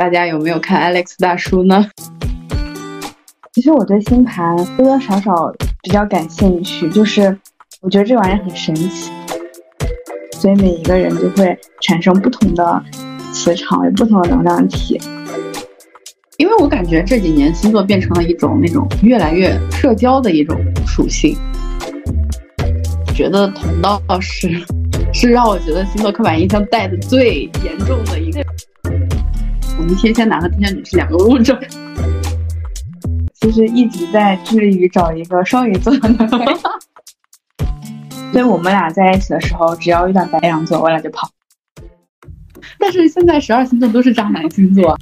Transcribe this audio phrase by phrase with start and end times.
[0.00, 1.86] 大家有没有看 Alex 大叔呢？
[3.52, 7.36] 其实我对星盘多多少少比较感兴趣，就是
[7.82, 9.10] 我觉得这玩意儿很神奇，
[10.38, 12.82] 所以每一个人就会产生不同的
[13.34, 14.98] 磁场，有不同的能量体。
[16.38, 21.36] 因为我感觉这几年星座变成了一种那种越来越社交的一种属性，
[23.14, 24.64] 觉得同道是
[25.12, 28.42] 是让我觉得星座刻板印象带的最严重的一个。
[29.80, 31.58] 我们天蝎男和天蝎女是两个物种。
[33.32, 36.54] 其实一直在致力于找一个双鱼座的男朋友，
[38.30, 41.30] 所以我们俩在一起的时候，只要遇到白羊座，我俩就跑。
[42.78, 44.98] 但是现在十二星座都是渣男星座。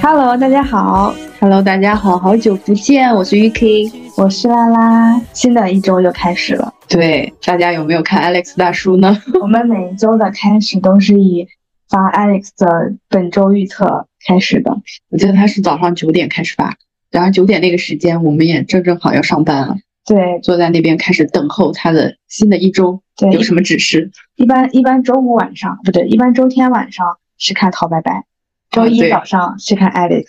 [0.00, 6.72] Hello，大家好，Hello，大家好，好久不见，我是 UK，我是拉拉，新的一周又开始了。
[6.88, 9.20] 对，大家有没有看 Alex 大叔呢？
[9.42, 11.48] 我们每一周的开始都是以
[11.88, 14.70] 发 Alex 的本周预测开始的。
[15.10, 16.76] 我记得他是早上九点开始发，
[17.10, 19.76] 然后九点那个时间，我们也正正好要上班了。
[20.08, 24.10] 对，坐在那边开始等候他的新的一周，对，有什么指示？
[24.36, 27.06] 一般一般周五晚上不对，一般周天晚上
[27.36, 28.24] 是看陶白白，
[28.70, 30.24] 周一早上是看 Alex。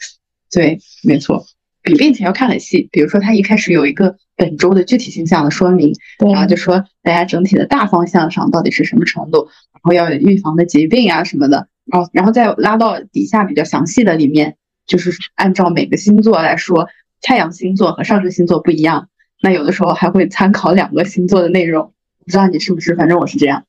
[0.52, 1.46] 对，没错，
[1.82, 5.94] 比并且要看很细，比如说他一开始有一个本周的具体形象的说明，
[6.28, 16.90] 然后就说大家整体的大方向上到底是什么程度，然后要有预防的疾病啊什么的，哦，然后再拉到底下比较详细的里面，就是按照每个星座来说，
[17.22, 19.08] 太阳星座和上升星座不一样。
[19.42, 22.96] 那有的时候还会参考两个星座的内容，不知道你是不是？
[22.96, 23.64] 反正我是这样。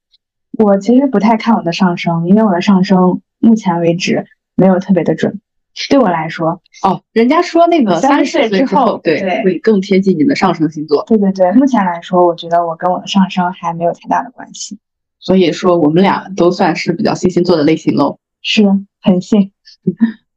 [0.59, 5.41] 我其实不太看我的上升，因为我的上升目前为止没有特别的准。
[5.89, 11.05] 对我来说，哦，人家说那个三十岁之后，对，会更贴近你的上升星座。
[11.07, 14.79] 对对对，目前来说，我觉得我跟我的上升还没有太大的关系。
[15.21, 18.19] 所以说，我们俩都算是比较信星座的类型喽。
[18.43, 18.65] 是
[19.01, 19.53] 很信。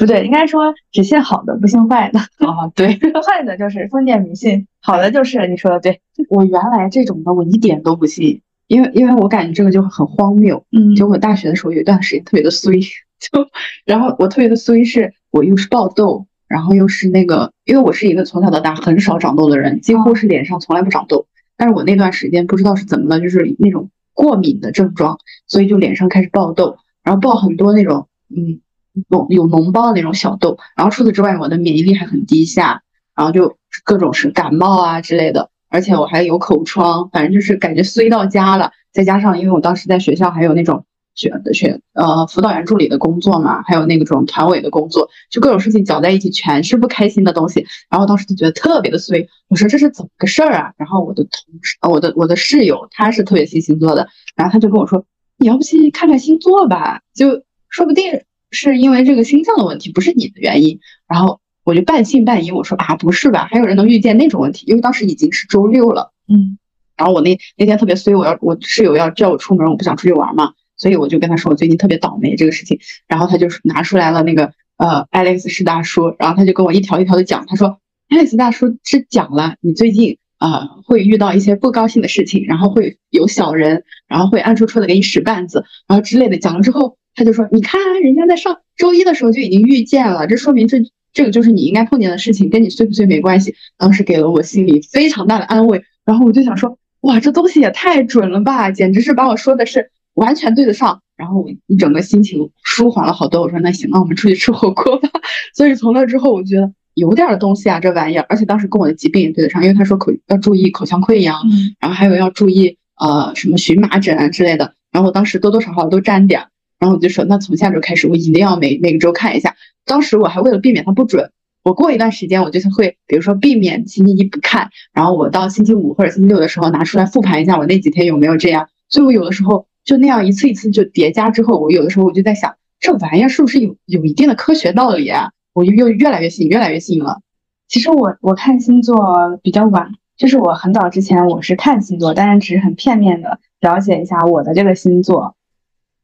[0.00, 2.18] 不对，应该说只信好的，不信坏的。
[2.38, 6.00] 哦，对， 坏的就是封建迷信，好的就是你说的对。
[6.30, 10.64] 我原来这种的我一点都不信，因为因为我感觉这个就很荒谬。
[10.72, 12.80] 嗯，就我大学的时候有一段时间特别的衰，
[13.20, 13.46] 就
[13.84, 21.26] 然后我特别的衰是，我又是爆痘，然后又是那个，因为我是一个从小到大很少长痘的人，几乎是脸上从来不长痘。
[21.58, 28.60] 但是我那段时间不知道是怎么了，就是那种过敏的症状，所以就脸上开始爆痘，然后爆很多那种，嗯。
[29.08, 32.82] 脓有脓包的那种小痘，然后除此之外，我的免疫力还很低下，
[33.14, 38.72] 然后就各种是感冒啊之类的，而且我还有口疮，反正就是感觉衰到家了。
[38.92, 40.84] 再加上因为我当时在学校还有那种
[41.14, 47.66] 学的学呃辅导员助理的工作嘛，还有那种团委的工作，就各种事情搅在一起，全是不开心的东西。
[47.88, 50.72] 然后当时就觉得特别的衰，我说这是怎么个事儿啊？
[50.76, 51.30] 然后我的同
[51.62, 55.04] 事，我的我的室友他是特别信星座的，然后他就跟我说，
[55.38, 58.22] 你要不去看看星座吧，就说不定。
[58.50, 60.80] 是因为这个星象的问题，不是你的原因。
[61.08, 63.48] 然后我就半信半疑，我说啊，不是吧？
[63.50, 64.64] 还有人能遇见那种问题？
[64.66, 66.58] 因为当时已经是周六了，嗯。
[66.96, 72.78] 然后我那那天特别衰，我要我室友要叫我出门，我不想出去玩嘛，所以我就跟他说我最近特别倒霉这个事情。
[73.08, 77.78] 然后他就拿出来了那个呃爱丽丝是大叔，然后他就跟我一条一条的讲，他说
[78.08, 86.96] 爱丽丝大叔是讲了你最近啊会遇到一些不高兴的事情，然后会有小人，然后会暗戳戳的给你使绊子，然后之类的讲了之后。
[87.20, 90.78] 他就说：“你看，人家在上周一的时候就已经预见了，这说明这
[91.12, 95.82] 这个就是你应该碰见的事情，跟你碎不碎没关系。”当时给了我心里非常大的安慰。
[96.06, 103.42] 然后我就想说：“哇，这东西也太准了吧，简直是把我说的是完全对得上。”然后我一整个心情舒缓了好多。
[103.42, 105.10] 我说：“那行，那我们出去吃火锅吧。”
[105.54, 108.24] 所以从那之后，我觉得有点东西啊，这玩意儿。
[108.30, 111.38] 而且当时跟我的疾病也对得上，因为他说口要注意口腔溃疡，
[111.78, 114.72] 然后还有要注意呃什么荨麻疹啊之类的。
[114.90, 116.46] 然后我当时多多少少都沾点。
[116.80, 119.54] 然后我就说，那从下周开始，我一定要每每个周看一下。
[119.84, 121.30] 当时我还为了避免它不准，
[121.62, 128.66] 我过一段时间我就会，比如说避免星期一不看，然后我到星期五或者星期六的时候拿出来复盘一下我那几天有没有这样。
[128.88, 135.30] 所以我有的时候就那样一次一次就叠加之后，我有的时候我就在想，这玩意儿是不是有有一定的科学道理啊？
[135.52, 137.20] 我就又越来越信，越来越信了。
[137.68, 145.36] 其实我我看星座比较晚，就是我很早之前我是看星座，但是只是很片面的了解一下我的这个星座。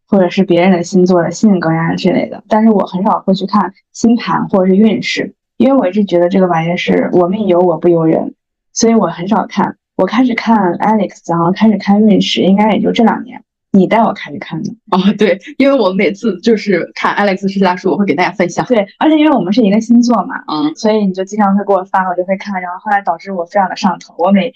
[0.08, 8.34] 或者是别人的星座的性格呀之类的，但是我很少会去看星盘或者是运势，因为我一直觉得这个玩意儿是我命由我不由人，
[8.72, 9.76] 所以我很少看。
[9.96, 13.42] 我开始看 Alex，然后开始看运势，应该也就这两年。
[13.72, 18.64] 你带我开始看的哦，对，因为我每次就是看 Alex 是大叔，我会给大家分享。
[18.64, 22.60] 对，而且因为我们是一个星座嘛，嗯，所以你就经常会给我发，我就会看。
[22.62, 24.52] 然后后来导致我非常的上头，我每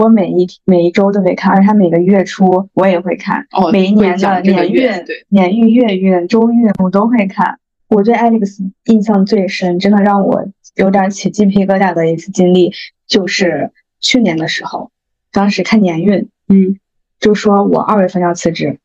[0.00, 3.46] 我每一每一周都会看，而且他每个月初我也会看。
[3.52, 4.90] 哦，每一年的年运、
[5.28, 7.58] 年运、月运、周运我都会看。
[7.88, 12.72] 我对 Alex 印象最深，真的让我有点起鸡皮疙瘩的一次经历，
[13.06, 14.90] 就是去年的时候，
[15.32, 16.78] 当时看年运，嗯。
[17.20, 18.78] 就说我二月份要辞职，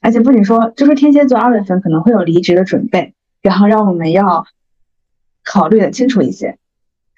[0.00, 3.12] 而且不仅说，就说天蝎座二月份可能会有离职的准备，
[3.42, 4.46] 然后让我们要
[5.44, 6.56] 考虑的清楚一些。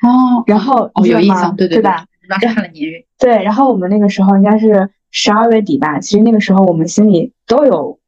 [0.02, 2.06] 哦，然后哦有印象，对对吧？
[2.28, 3.04] 当时看了年运。
[3.18, 7.98] 对，然后我们那个时候应该是十二月底吧，其实那个时候我们心里都有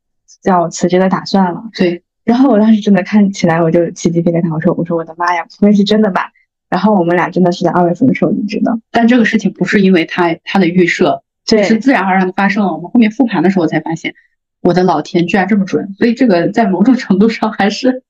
[0.45, 1.63] 要辞职的打算了。
[1.75, 6.31] 对， 然后我当时真的看起来我就起鸡皮疙瘩，我说我说我的妈呀，不会是真的吧？
[6.69, 11.23] 然后我们俩真的是在二月份的时候离职的，但这个事情不是因为他他的预设。
[11.47, 12.75] 对，是自然而然的发生了。
[12.75, 14.13] 我们后面复盘的时候才发现，
[14.61, 15.95] 我的老天，居然这么准！
[15.97, 18.03] 所以这个在某种程度上还是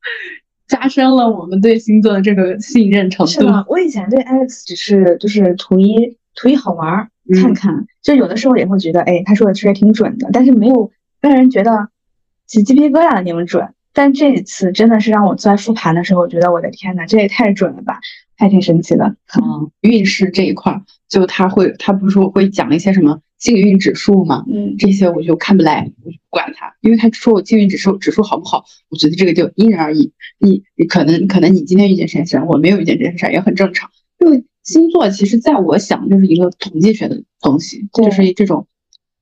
[0.68, 3.32] 加深了我们对星座的这个信任程度。
[3.32, 3.64] 是吗？
[3.68, 7.08] 我以前对 Alex 只是就是图一图一好玩儿，
[7.42, 11.88] 看看，就有的时候也会觉得，哎，他说的确实挺准的，但是没有让人觉得
[12.46, 13.68] 起鸡皮疙瘩的那种准。
[13.94, 17.98] 但这一次真的是让我在复盘的时候，觉得我的天呐，这也太准了吧，
[18.36, 19.16] 还挺神奇的。
[19.42, 23.18] 嗯，运势这一块，就他会，他不是会讲一些什么？
[23.38, 30.12] 幸运指数嘛，嗯，这些我就看不来，我就不管它，因为他说我幸运指数指数好不好，我觉得这个就因人而异。
[30.40, 33.90] 你你可能可能你今天遇见珊珊，我没有遇见这件事也很正常。
[34.18, 38.66] 因为星座其实在我想就是一个统计学的东西，就是这种，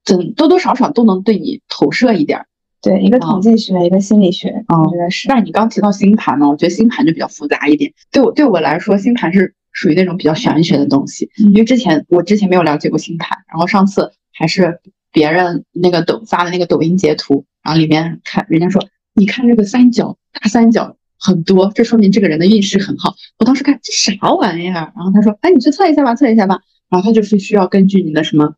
[0.05, 2.47] 怎多多少少都能对你投射一点。
[2.81, 5.29] 对，一个统计学，一个心理学，我觉得是。
[5.29, 7.93] 但是你刚提到星盘呢，我觉得星盘就比较复杂一点。
[8.11, 9.55] 对我对我来说，星盘是。
[9.77, 14.81] 属于那种比较玄学的东西，因为之前我之前没有了解过星盘，然后上次还是
[15.13, 18.83] 别人那个抖发的那个抖音截图，然后里面看人家说，
[19.15, 23.15] 你看这个三角大三角很多，这说明这个人的运势很好。
[23.39, 26.59] 我当时看这啥玩意儿，然后他说，哎，你去测一下吧，测一下吧。
[26.89, 28.55] 然后他就是需要根据你的什么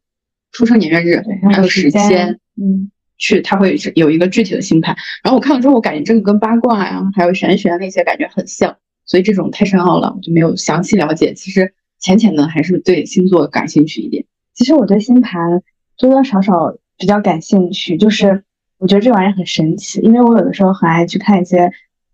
[0.53, 4.97] 出生年月日还有时间，嗯，去他会有一个具体的星盘。
[5.25, 8.77] 然后我看了之后，我感觉这个跟八卦呀，还有玄学那些感觉很像。
[9.09, 11.35] 所以这种太深奥了，我就没有详细了解。
[11.35, 14.25] 其实浅浅的还是对星座感兴趣一点。
[14.55, 15.63] 其实我对星盘
[15.97, 18.45] 多多少少比较感兴趣，就是
[18.77, 21.73] 我觉得这玩意儿很神奇，因为我有的时候很爱去看一些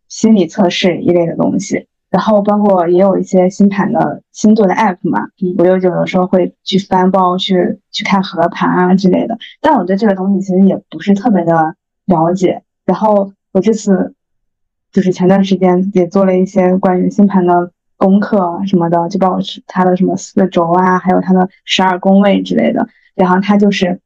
[0.08, 5.26] 心理测试一类的东西，然后包括也有一些星盘的星座的 app 嘛，
[5.58, 9.36] 我又有的时候会去翻包去去看合盘啊之类的。
[9.60, 11.74] 但我对这个东西其实也不是特别的
[12.06, 12.62] 了解。
[12.84, 14.14] 然后我这次。
[14.94, 22.86] 就是前段时间也做了一些关于星盘的功课什么的，就包括它的什么四轴啊，还有它的十二宫位之类的。
[23.16, 23.98] 然后它就是，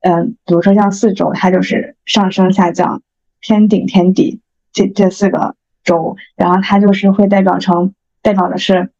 [0.00, 3.02] 嗯，比如说像四轴，它就是上升下降、
[3.40, 4.40] 天顶天底
[4.72, 5.54] 这这四个
[5.84, 8.90] 轴，然后它就是会代表成代表的是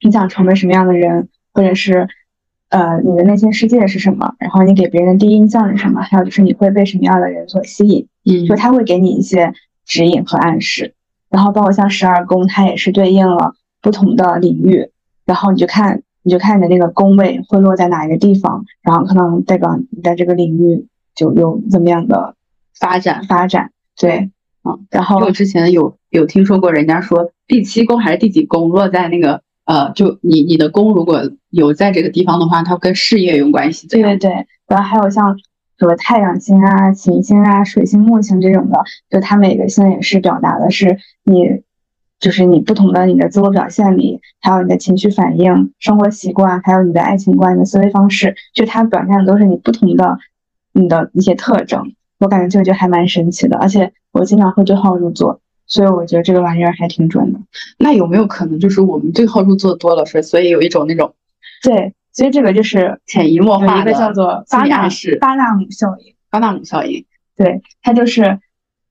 [0.00, 2.08] 你想成为什么样的人，或者是
[2.70, 9.52] 呃你的内心世界是什么，然后你给别人的第一印象是什么，还有就是你会被什么样的人所吸引，嗯，就他会给你一些。
[9.84, 10.94] 指引和暗示，
[11.28, 14.90] 然后包括像十二宫，它也是对应了不同的领域，
[15.24, 22.34] 然后你就看，你就看你的那个宫位会落在哪一个地方，然后可能代表你在这个领域就有怎么样的
[22.78, 23.72] 发展发展。
[23.96, 24.30] 对，
[24.64, 33.86] 嗯，然后我之前有有听说过，人家说第七宫还是第几宫落在那个呃，就你你的宫如果有在这个地方的话，它跟事业有关系。
[33.88, 35.36] 对对对，然后还有像。
[35.82, 41.64] 什么太阳星啊、行星啊、水星、木星这种的，就它每个星也是表达的是你，
[42.20, 50.18] 就是你不同的你的自我表现力，还有你的情绪反应、生活习惯，还有你的爱情观、你的思维方式，就它表现的都是你不同的
[50.72, 51.92] 你的一些特征。
[52.20, 57.40] 我感觉这个就还蛮神奇的，而且我经常会对号入座，所以我觉得这个玩意儿还挺准的。
[57.76, 61.12] 那有没有可能就是我们对号入座多了，所以有一种那种
[61.60, 61.92] 对。
[62.12, 64.88] 所以这个就是潜移默化的一个叫做巴纳
[65.20, 66.14] 巴纳姆效应。
[66.30, 67.04] 巴纳姆效应，
[67.36, 68.40] 对，它就是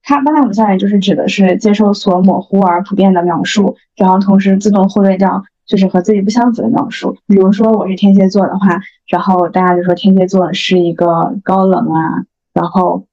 [0.04, 7.18] 它巴纳姆效应就是指的是接受所模糊而普遍的描述，然后同时自动忽略掉就是和自己不相符的描述。
[7.26, 13.08] 比如说我是天蝎座的话，然后大家就说天蝎座是一个高冷啊，然后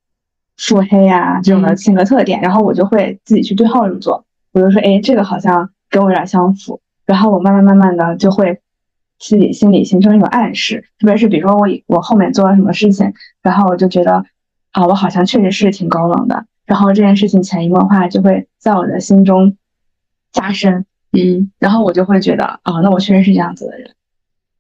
[0.59, 8.61] 腹黑啊这种的性格特点，然后我就会自己去对号入座，我就说哎这个好像跟我有点相符，然后我慢慢慢慢的就会。
[9.19, 14.25] 自己心里形成一种暗示，特别是比如说我我后面做了什么事情，然后我就觉得
[14.73, 19.57] 啊，我好像确实是挺高冷的，然后这件事情潜移默化就会在我的心中
[20.33, 23.91] 加深，嗯，然后我就会觉得啊，那我确实是这样子的人，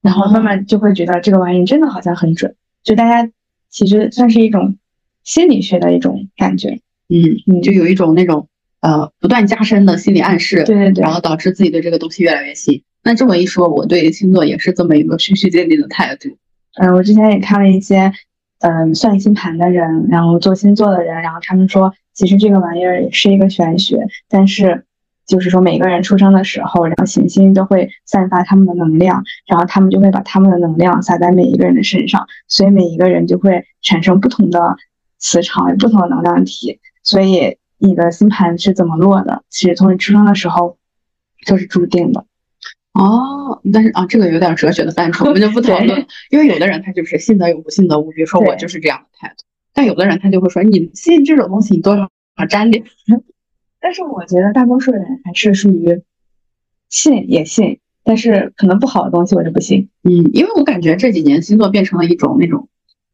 [0.02, 3.30] 然后慢慢就会觉得这个玩意真的好像很准，就大家
[3.68, 4.76] 其实算是一种
[5.22, 7.42] 心理学的一种感觉，嗯。
[7.46, 8.48] 嗯就有一种那种
[8.80, 12.82] 呃不断加深的心理暗示，对对对然后导致自己对这个东西越来越信。
[13.02, 16.36] 那这么一说，我对星座也是这么一个循序渐进的态度。
[16.80, 18.12] 嗯，我之前也看了一些，
[18.60, 24.84] 嗯，算星盘的人，然后做星座的人，然后他们说，其实这个玩意儿也是一个玄学，但是
[25.26, 34.76] 就是说每个人出生的时候，然后行星都会散发他们的能量，然后他们就会把他们的能量撒在每一个人的身上，所以每一个人就会产生不同的
[35.18, 40.76] 磁场、不同的能量体，所以你的星盘是怎么落的，其实从你出生的时候
[41.44, 42.24] 就是注定的。
[42.98, 46.04] 哦，但是啊，这个有点哲学的范畴，我们就不讨论。
[46.30, 48.10] 因为有的人他就是信则有，不信则无。
[48.10, 52.10] 比如说我就是这样的态度，但有的人他就会说，你信这种东西，你多少
[52.48, 52.82] 沾点。
[53.80, 56.02] 但是我觉得大多数人还是属于
[56.88, 59.90] 信也信，但是可能不好的东西我就不信。
[60.02, 62.68] 嗯，因为我感觉这几年星座变成了一种那种，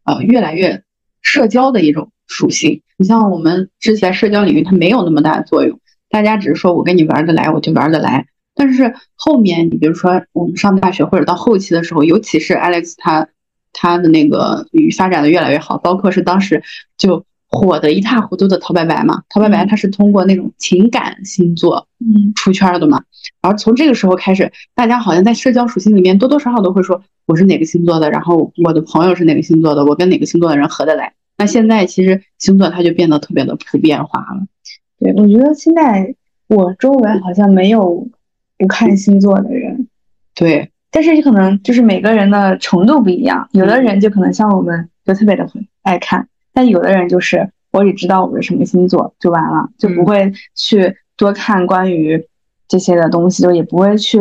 [0.05, 0.83] 呃，越来越
[1.21, 2.81] 社交的一种属性。
[2.97, 8.29] 你像我们之前社交领域，它没有那么大的作用，大家只是说我跟你玩得来，我就玩得来。
[8.55, 13.29] 但是后面，你比如说我们上大学或者到后期的时候，尤其是 Alex 他
[13.73, 16.63] 他的那个发展的越来越好，包括是当时
[16.97, 23.03] 就火的一塌糊涂的陶白白嘛，陶白白他是通过那种情感星座嗯，出圈的嘛。
[23.43, 31.13] 然后从这个时候开始，大家好像在社交属性里面多多少少都会说我是哪个星座的，然后我的朋友是哪个星座的，我跟哪个星座的人合得来。
[31.37, 34.47] 那现在其实星座它就变得特别的普遍化了。
[35.01, 36.15] 对，我觉得现在
[36.47, 38.09] 我周围好像没有
[38.59, 39.89] 不看星座的人，
[40.35, 45.47] 对，但是你可能就是每个人的程度不一样，有的人就可能像我们就特别的
[45.83, 52.27] 爱看，但有的人就是我只知道我是什么星座就完了，就不会去多看关于
[52.69, 54.21] 这些的东西，就也不会去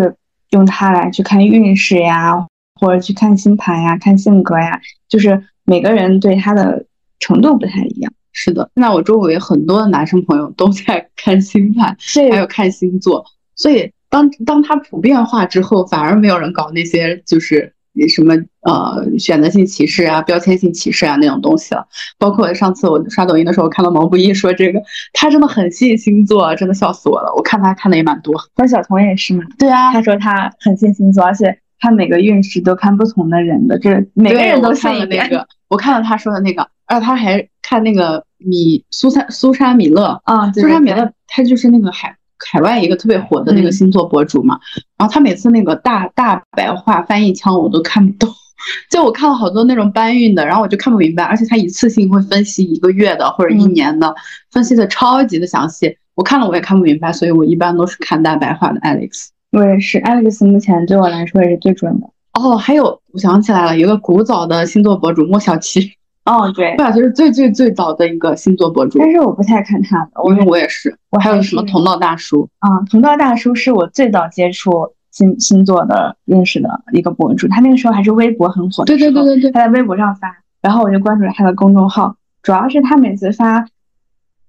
[0.50, 2.48] 用它来去看运势呀，
[2.80, 6.86] 或者去看星盘呀、看性格呀，就是每个人对他的
[7.20, 8.12] 程度不太一样。
[8.32, 8.68] 是的。
[8.74, 11.96] 现在我周围很多的男生朋友都在 看星盘，
[12.32, 13.24] 还有看星座，
[13.56, 17.74] 所以当当它普遍化之后，反而没有人搞那些就是
[18.16, 21.84] 什么呃选择性歧视啊、标签性歧视啊那种东西了。
[22.20, 24.80] 包括上次我刷抖音的时候看到毛不易说这个，
[25.14, 27.34] 他真的很信星座，真的笑死我了。
[27.36, 28.36] 我看他看的也蛮多。
[28.54, 35.18] 关晓彤也是嘛，对啊他说他很信星座，而且他每个运势都看不同的人的，就是每个人都看了信一。
[35.18, 42.16] 那个，我看了他说的那个，而且他还看那个米苏珊苏珊米勒，啊，苏珊米勒他就是那个海
[42.52, 44.60] 海外一个特别火的那个嗯星座博主嘛，
[44.98, 48.30] 然后他每次那个大大白话翻译腔我都看不懂，
[48.90, 54.14] 就我看了好多那种搬运的，然后我就看不明白，而且他一次性会分析一个月的或者一嗯年的，
[54.52, 59.28] 分析的超级的详细，我看了我也看不明白，所以我一般都是看大白话的 Alex。
[59.52, 62.08] 我也是，Alex 目前对我来说也是最准的。
[62.34, 65.92] 哦，还有我想起来了，有一个古早的星座博主莫小七，
[66.26, 83.66] 哦，对莫，小七是最最最早的一个星座博主，但是我不太看他的，因为我也是，我还还有什么同道大叔，啊，同道大叔是我最早接触星星座的认识的一个博主，他那个时候还是微博很火的对对对对对，他在微博上发，然后我就关注了他的公众号，主要是他每次发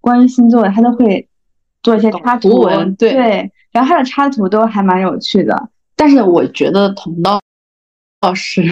[0.01, 1.29] 关于星座的，他都会
[1.83, 5.71] 做一些插图图文对对，然后他的插图都还蛮有趣的。
[5.97, 7.41] 但是我觉得同道
[8.21, 8.63] 道是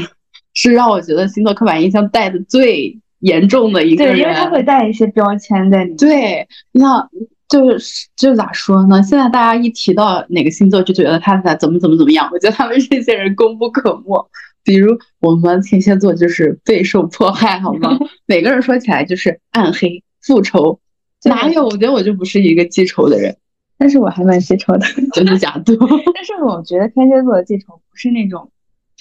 [0.54, 4.48] 是让我觉得星座刻板印象带的最严重的一个对，因为他。
[4.50, 5.96] 会带一些标签在里面。
[5.96, 7.08] 对，你像
[7.48, 9.02] 就是就咋说呢？
[9.02, 12.28] 现在大家一提到哪个星座，就觉得他咋怎么怎么怎么样。
[12.32, 14.30] 我觉得他们这些人功不可没。
[14.64, 17.98] 比如我们天蝎座就是备受迫害，好吗？
[18.26, 20.78] 每个人说起来就是暗黑、复仇，
[21.24, 21.64] 哪有？
[21.64, 23.36] 我觉得我就不是一个记仇的人，
[23.76, 24.86] 但是我还蛮记仇的。
[25.14, 25.76] 真的假的？
[26.14, 28.51] 但是我觉得天蝎座的记仇不是那种，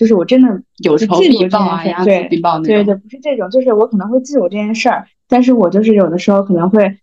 [0.02, 1.50] 就是我真的有仇记住这
[1.84, 2.28] 件事对。
[2.64, 6.98] 对对，不是这种，就是我可能会记住这件事儿，但是我就是有的时候可能会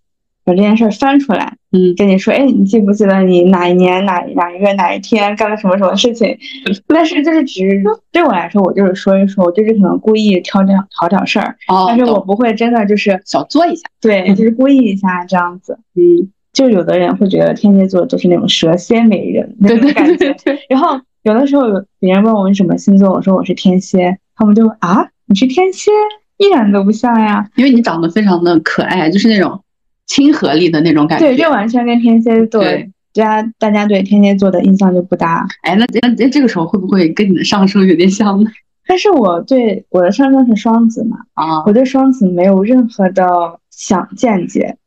[0.45, 6.37] 把这件事儿翻出来嗯，跟你说，哎，你记不记得你哪一年哪哪一月哪一天干了什么什么事情？
[6.89, 13.89] 但是就是只对我来说，我就是说一说，我就是可能故意挑这挑挑事儿，哦，但是我不会真的就是小做一下。
[14.01, 15.79] 对，就是故意一下这样子。
[15.95, 20.99] 嗯，就有的人会觉得天蝎座就是那种蛇蝎美人那种感觉，对对，然后
[21.29, 25.91] 有的时候有别人问我你什么星座，我说我是天蝎，他们就会啊，你是天蝎，
[26.39, 27.47] 一点都不像呀。
[27.57, 29.63] 因为你长得非常的可爱，就是那种
[30.07, 31.27] 亲和力的那种感觉。
[31.27, 35.47] 对，这完全跟天蝎座对大家大家对天蝎座的印象就不搭。
[35.61, 38.51] 哎，那那那这个时候会不会跟你的上升有点像呢？
[38.89, 43.27] 但是我对我的上升是双子嘛，啊，我对双子没有任何的
[43.71, 44.79] 想见解。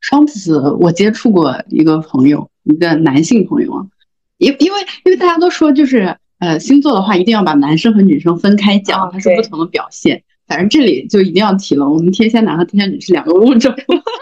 [0.00, 3.86] 双子，我接触过一个朋友，一个男性朋友啊，
[4.38, 10.22] 因因为因为大家都说就是呃，星座的话一定要把男生和女生分开讲，哦它是不同的表现。
[10.46, 13.74] 反正这里就一定要提了，我们天蝎男和天蝎女是两个物种，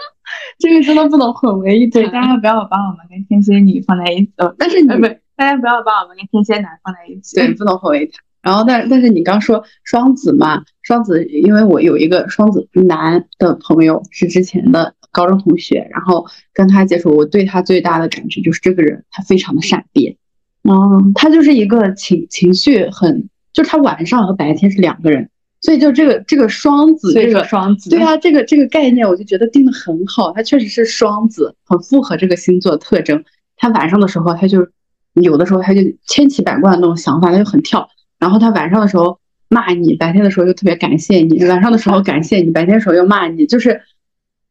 [0.57, 2.13] 这个真的不能混为一对，谈。
[2.13, 5.01] 大家不要把我们跟天蝎女放在一起，呃，但是你呃不，
[5.35, 7.35] 大家不要把我们跟天蝎男放在一起。
[7.35, 8.13] 对，不能混为一谈。
[8.41, 20.17] 然后，但但是你刚说双子嘛，双子，因为我有一个双子男的朋友是之前的高中同学，然后跟他接触，我对他最大的感觉就是这个人他非常的善变，
[20.63, 25.29] 哦，他就是一个情情绪很，就是他晚上和白天是两个人，
[25.61, 27.89] 所以就这个这个双子这个双子。
[27.89, 33.23] 对啊，这个这个概念我就觉得定的很好，他确实是双子，很符合这个星座特征。
[33.55, 34.67] 他晚上的时候，他就
[35.13, 37.87] 有的时候他就千奇百怪的那种想法，他就很跳。
[38.19, 43.81] 然后他晚上的时候骂你，白天的时候又特别感谢你，晚上的时候感谢你，白天的时候又骂你，就是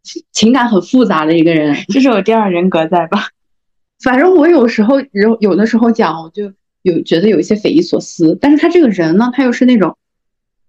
[0.02, 1.76] 情情感很复杂的一个人。
[1.88, 3.28] 这是我第二人格在吧？
[4.02, 8.37] 反正我有时候有有的时候讲，我就有觉得有一些匪夷所思。
[8.40, 9.97] 但是他这个人呢，他又是那种，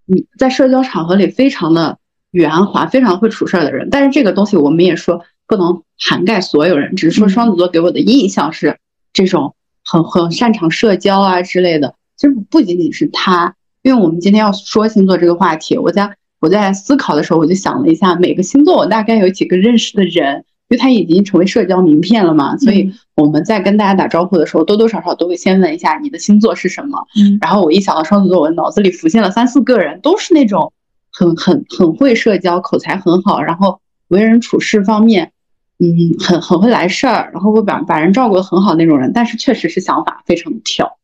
[0.06, 1.98] 你在社交场合里非常的
[2.32, 3.90] 圆滑，非常会处事儿的人。
[3.90, 8.78] 但是这个东西我们也说不能涵盖所有人，只是说嗯双子座给我的印象是
[9.12, 11.96] 这种很很擅长社交啊之类的。
[12.16, 27.08] 其实不仅仅是他，因为我们今天要说星座这个话题，我在我在思考的时候，我就想了一下，每个星座我大概有几个认识的人，因为他已经成为社交名片了嘛，所以嗯我们在跟大家打招呼的时候，多多少少都会先问一下你的星座是什么。
[27.18, 30.74] 嗯然后我一想到双子座，我脑子里浮现了三四个人，都是那种
[31.14, 35.32] 很很很会社交，口才很好，然后为人处事方面，
[35.80, 35.88] 嗯，
[36.20, 39.14] 很很会来事儿，然后会把把人照顾得很好那种人。
[39.14, 40.98] 但是确实是想法非常的跳。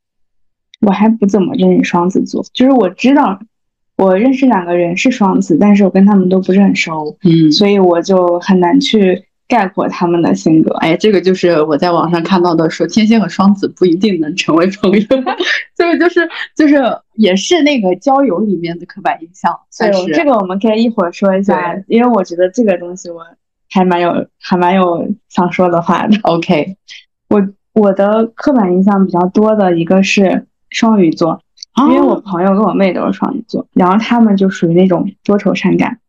[0.81, 3.39] 我还不怎么认识双子座，就是我知道
[4.00, 10.74] 我认识两个人是双子，但是我跟他们都不是很熟，嗯所以我就很难去概括他们的性格。
[10.75, 15.08] 哎，这个就是我在网上看到的，说天蝎和双子不一定能成为朋友，
[15.75, 16.82] 这个就是就是
[17.15, 19.53] 也是那个交友里面的刻板印象，
[20.13, 23.20] 这个我们可以一会儿说一下，因为我觉得这个东西我
[23.70, 26.18] 还蛮有还蛮有想说的话的。
[26.24, 26.77] OK
[27.27, 31.42] 我我的刻板印象比较多的一个是双鱼座，
[31.87, 36.00] 因为我朋友跟我妹都是双鱼座，然后他们就属于那种多愁善感。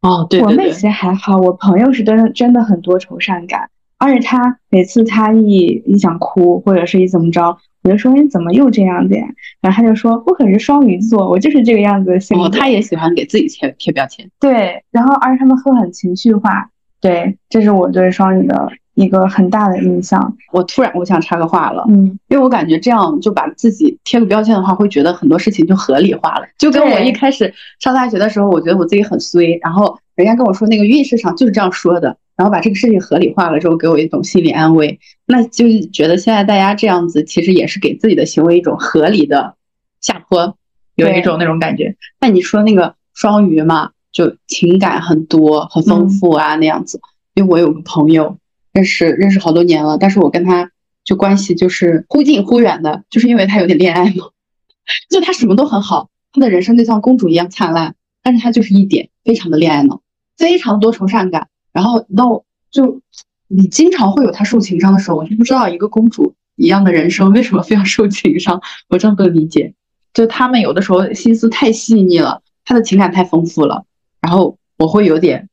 [0.00, 9.26] 哦，对对对我妹其，实还好，我朋友是真的真的很多愁善感，而且他每次他一一想哭或者是一怎么着，我就说你怎么又这样子呀？
[9.60, 12.44] 然后他就说我可是双鱼座，我就是这个样子的性格。
[12.44, 14.30] 哦，他也喜欢给自己贴贴标签。
[14.38, 20.36] 对，然后而且他们会很情绪化，对，这是我对双鱼的一个很大的印象。
[20.52, 26.46] 我突然我想插个话了，嗯，因为我感觉这样就把自己贴个标签的话，会觉得很多事情就合理化了。
[26.58, 34.98] 就跟我一开始上大学的时候，我觉得我自己很衰，然后人家跟我说那个运势上就是这样说的，然后把这个事情合理化了之后，给我一种心理安慰。
[35.26, 39.54] 那就是觉得现在大家这样子，其实也是给自己的行为一种合理的
[40.00, 40.56] 下坡，
[40.96, 41.94] 有一种那种感觉。
[42.20, 47.00] 那你说那个双鱼嘛，就情感很多、很丰富啊、那样子。
[47.34, 48.36] 因为我有个朋友
[48.78, 50.70] 认识认识好多年了，但是我跟他
[51.04, 54.32] 就关系就是忽近忽远的，就是因为他有点恋爱脑，
[55.10, 60.00] 就他什么都很好，他的人生就像公主一样灿烂，但是他就是一点非常的恋爱脑，
[60.36, 63.00] 非常多愁善感，然后到就
[63.48, 69.74] 你经常会有他受情伤的时候，我就不知道一个公主一样的人生为什么非要受情伤，我真不理解。
[70.14, 73.84] 就他们有的时候心思太细腻了，他的情感太丰富了，
[74.20, 75.48] 然后我会有点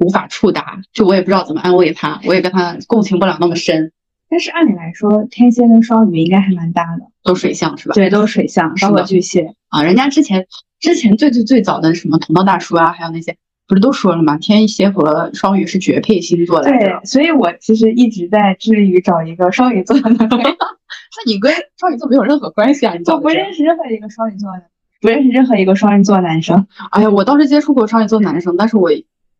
[0.00, 3.92] 无法触达，就我也不知道怎么安慰他，我也跟他共情不了那么深，
[4.28, 7.94] 但是按理来说，天蝎跟双鱼应该还蛮搭的，都水象是吧？
[7.94, 9.54] 对，都是水象，包括巨蟹。
[9.68, 10.46] 啊，人家之前
[10.80, 13.36] 之前最最最早的什么同道大叔啊，还有那些
[13.68, 14.36] 不是都说了吗？
[14.38, 16.86] 天蝎和双鱼是绝配星座来着。
[16.86, 20.44] 对，所以我其实一直在致力于找一个双鱼座的男朋友。
[20.50, 22.94] 那你跟双鱼座没有任何关系啊？
[22.94, 24.62] 你我不认识任何一个双鱼座的，
[25.00, 26.66] 不认识任何一个双鱼座男生。
[26.90, 28.90] 哎呀，我倒是接触过双鱼座男生，但是我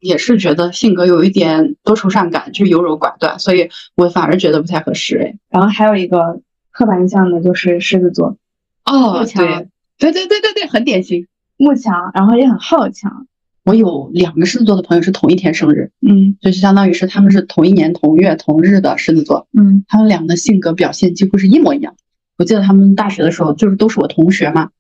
[0.01, 5.19] 也是觉得性格有一点多愁善感，就优柔寡断，所以我反而觉得不太合适。
[5.19, 6.41] 哎，然后还有一个
[6.73, 8.37] 刻板印象的就是狮子座，
[8.85, 11.27] 哦对，对对对对对，很典型。
[11.57, 13.27] 慕强，然后也很好强。
[13.65, 21.95] 我有两个狮子座的朋友是同一天生日，嗯就是相当于是他们是同一年同月同日的狮子座，嗯他们俩的性格表现几乎是一模一样。
[22.39, 24.71] 我记得他们大学的时候，就是都是我同学嘛，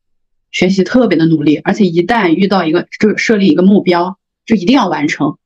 [0.50, 4.16] 学习特别的努力，而且一旦遇到一个就设立一个目标，
[4.50, 5.36] 就一定要完成。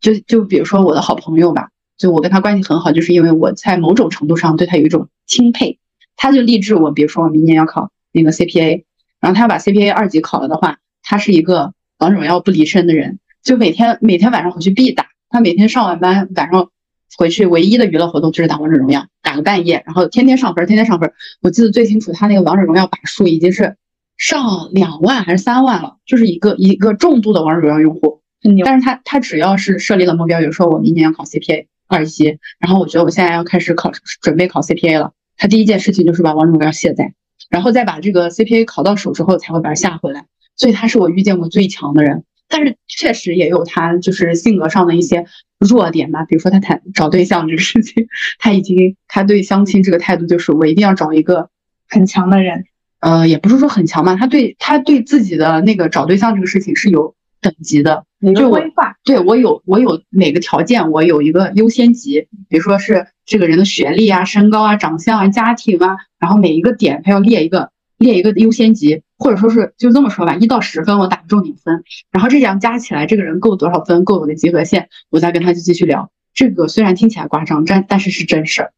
[0.00, 5.78] 就就比如说我的好朋友吧，就我跟他关系很好，就是因为我在某种程度上对他有一种钦佩。
[6.16, 8.82] 他就励志我，比如说我明年要考那个 CPA，
[9.20, 16.70] 然后他要把 CPA 二级考了的话，他是一个王者荣耀不离身的人，就每天每天晚上回去必打，他每天上完班晚上
[17.16, 21.12] 回去唯一的娱乐活动就是打王者荣耀，打个半夜，然后天天上分，天天上分。
[21.40, 23.76] 我记得最清楚，他那个王者荣耀把数已经是
[24.16, 28.22] 上两万还是三万了，就是一个一个重度的王者荣耀用户。
[28.64, 37.12] 但是他他只要是设立了目标，比如说我明年要考 CPA 二级，然后我觉得我现在要开始考准备考 CPA 了，他第一件事情就是把王者荣耀卸载，
[37.50, 40.26] 然后再把这个 CPA 考到手之后才会把它下回来。
[40.56, 42.24] 所以他是我遇见过最强的人。
[42.50, 45.26] 但是确实也有他就是性格上的一些
[45.58, 48.06] 弱点吧，比如说他谈找对象这个事情，
[48.38, 51.50] 他已经他对相亲这个态度就是我一定要找一个
[51.86, 52.64] 很强的人，
[53.00, 58.04] 呃，也不是说很强吧，他对他对自己的那个找对象这个事情是有等级的，
[58.36, 69.02] 就规划，对我有我有哪个条件，我有一个优先级，比如说是这个人的学历啊、身高啊、长相啊、家庭啊，然后每一个点他要列一个列一个优先级。
[69.20, 76.08] 或者说是就这么说吧，一到十分我打重点分，然后这样加起来，这个人够多少分，够我的及格线，我再跟他就继续聊。
[76.32, 78.72] 这个虽然听起来夸张，但但是是真事儿。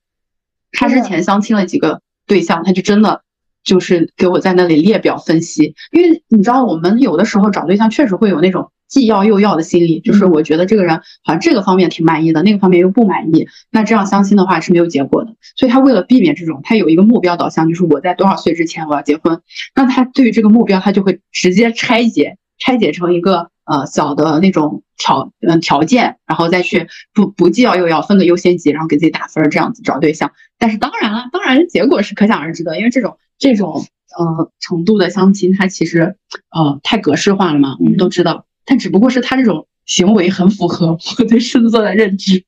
[0.73, 3.21] 他之前相亲了几个对象，他就真的
[3.65, 8.71] 就是给我在那里列表分析，因为你知道我们有的时候找对象确实会有那种。
[8.91, 15.33] 既要又要的心理，就是我觉得这个人好像这个方面挺满意的，那个方面又不满意，那这样相亲的话是没有结果的。
[15.55, 19.41] 所以他为了避免这种，他有一个目标导向，就是我在多少岁之前我要结婚。
[19.77, 30.33] 那他对于这个目标，他就会直接拆解，拆解成一个呃小的那种条嗯条件，然后再去不不既要又要分个优先级，然后给自己打分，这样子找对象。
[30.61, 33.85] 但是当然了，当然结果是可想而知的，因为这种这种
[34.17, 36.15] 呃程度的相亲，它其实
[36.51, 38.45] 呃太格式化了嘛，我们都知道。
[38.65, 42.45] 但只不过是他这种行为很符合我对狮子座的认知。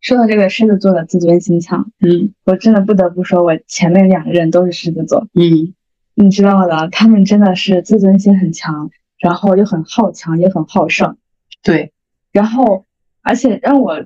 [0.00, 5.74] 说到这个狮子座的自尊心强，嗯，我真的不得不说，我前面两个人都是狮子座，嗯，
[6.14, 11.16] 你知道的，他们真的是自尊心很强，然后又很好强，也很好胜，
[11.62, 11.92] 对，
[12.32, 12.84] 然后
[13.22, 14.04] 而且让我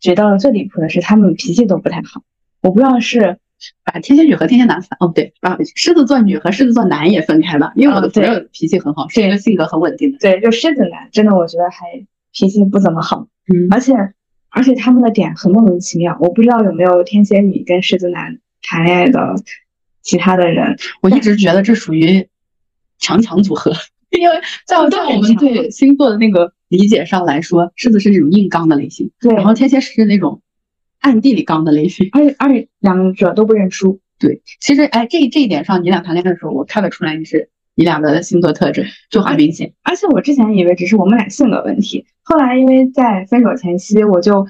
[0.00, 2.22] 觉得最离谱的是，他们脾气都不太好，
[2.62, 3.38] 我不知道是。
[3.84, 10.18] 把天蝎女和天蝎男分哦，不对，把狮子座女和狮子座男也分开了，因为我的朋友脾气很好，是一个性格很稳定的。
[10.20, 11.86] 对，就狮子男，真的我觉得还
[12.32, 13.92] 脾气不怎么好，嗯，而且
[14.50, 19.34] 而且他们的点很莫名其妙，我不知道有没有天蝎女跟狮子男谈恋爱的
[20.02, 22.28] 其他的人，我一直觉得这属于
[23.00, 23.72] 强强组合，
[24.16, 30.40] 因为在在我们对星座的那个理解上来说，狮子是那种硬刚的类型，对，然后天蝎是那种。
[31.00, 34.00] 暗地里刚的类型，而且而且两者都不认输。
[34.18, 39.72] 对，其实哎，这这一点上，你俩谈恋爱的时候，我看得出来你是你俩的星座特质就很明显。
[39.84, 44.44] 而且我之前以为只是我们俩性格问题，后来因为在分手前夕，我就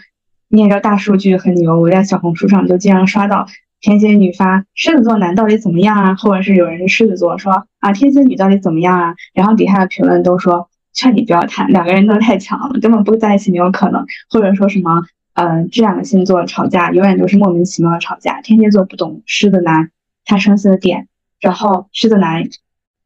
[0.48, 3.46] 你也知道大数据很牛，我在小红书上就经常刷到
[3.82, 15.02] 天蝎女发狮子座男到底怎么样啊，或者是有人是狮子座说啊天蝎女到底怎么样啊，然后底下的评论都说劝你不要谈，两个人都太强了，根本不在一起没有可能，或者说什么。
[15.40, 18.40] 嗯，这两个星座吵架永远都是莫名其妙的吵架。
[18.40, 19.92] 天蝎座不懂狮子男
[20.24, 21.06] 他生气的点，
[21.40, 22.42] 然后狮子男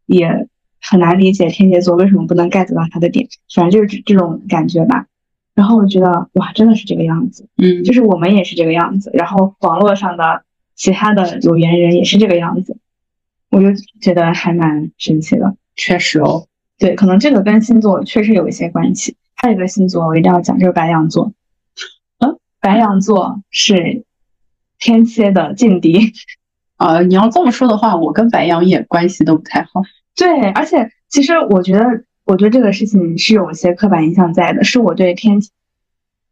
[0.07, 0.49] 也
[0.81, 5.05] 很难理解天蝎座为什么不能 get 到他的点，反正就是这种感觉吧。
[5.55, 10.42] 然后我觉得哇，真的是这个样子，嗯，就是我们也是这个样子，然后网络上的
[10.75, 12.79] 其他的有缘人也是这个样子，
[13.51, 13.66] 我就
[14.01, 15.55] 觉得还蛮神奇的。
[15.77, 16.47] 确实哦，
[16.79, 19.16] 对，可能这个跟星座确实有一些关系。
[19.35, 21.31] 还有一个星座我一定要讲，就是白羊座。
[22.62, 24.05] 白羊座是
[24.79, 26.12] 天蝎的劲敌，
[26.79, 29.83] 呃，你要这么说的话，我跟白羊也关系都不太好。
[30.16, 35.40] 对，而且其实我觉得，我觉得这个事情是有一些刻板印象在的，是我对天，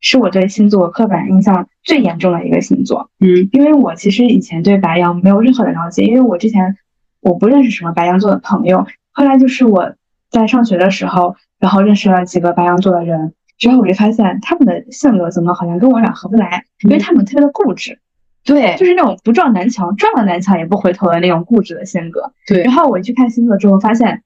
[0.01, 3.11] 是我对星座刻板印象最严重的一个星座。
[3.19, 6.77] 嗯，因为我其实以前对白羊没有任何的了解，因为我之前
[7.21, 9.95] 我不认识什么白羊座的朋友，后来就是我
[10.31, 13.35] 在上学的时候，然后认识了几个白羊座的人。
[13.61, 18.01] 之后我就发现他们的性格怎么好像跟我俩合不来，因为他们特别的固执，
[18.42, 22.33] 对，就是那种不撞南墙，撞了南墙也不回头的那种固执的性格。
[22.46, 22.64] 对。
[22.64, 24.23] 然后我去看星座之后发现，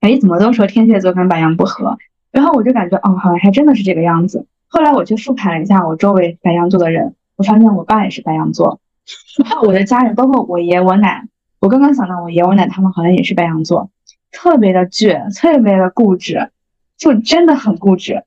[0.00, 1.98] 哎，怎么都说天蝎座跟白羊不合，
[2.32, 4.46] 然后我就感觉哦，好像还真的是这个样子。
[4.66, 8.80] 后来我去复盘了一下我周围白羊座的人，我发现我爸也是白羊座，
[9.44, 11.28] 然后我的家人，包括我爷我奶，
[11.60, 13.90] 我刚刚想到我爷我奶他们好像也是白羊座，
[14.32, 16.50] 特别的倔，特别的固执，
[16.96, 18.24] 就真的很固执。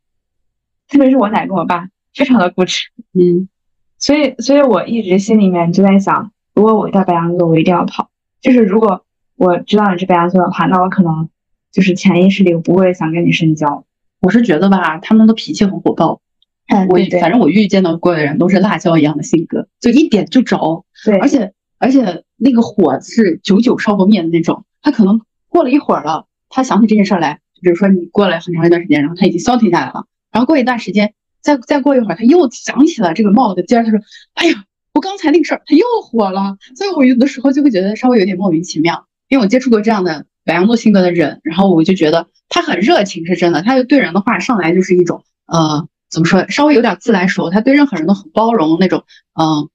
[0.94, 3.50] 特别是我奶跟我爸非常的固执，嗯，
[3.98, 8.12] 所以所以我一直心里面就在想，如果我遇到白羊座，我一定要跑。
[8.42, 9.04] 就是如果
[9.36, 11.30] 我知道你是白羊座的话，那我可能
[11.72, 13.84] 就是潜意识里我不会想跟你深交。
[14.22, 16.22] 我是觉得吧，他们的脾气很火爆，
[16.68, 24.64] 嗯，我反正我遇见到过的人都是辣椒一样的性格，就一点就着，对，而且而且那个火是久久烧不灭的那种。
[24.84, 30.06] 他可能过了一会儿了，他想起这件事来，比如说你过了很长一段时间，然后他已经消停下来了。
[30.34, 34.00] 然后过一段时间再再过一会儿，他又想起了这个帽子接着，他说
[34.34, 49.04] ：“哎呀，我刚才那个事儿，他又火了。”所以我有的时候就会觉得稍微有点莫名其妙，因为我接触过这样的白羊座性格的人，然后我就觉得他很热情是真的，他就对人的话上来就是一种呃，怎么说，稍微有点自来熟，他对任何人都很包容那种，
[49.40, 49.70] 嗯，